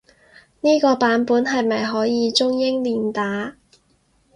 [0.61, 3.55] 呢個版本係咪可以中英連打？